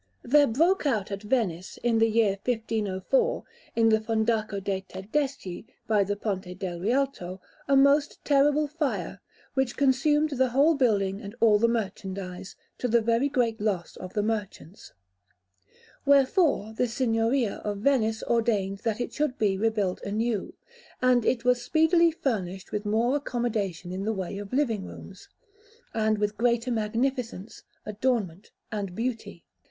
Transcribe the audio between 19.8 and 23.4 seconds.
anew, and it was speedily finished with more